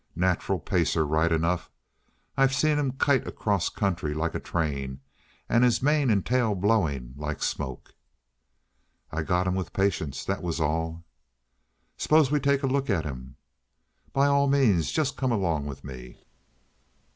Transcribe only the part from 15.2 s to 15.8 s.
along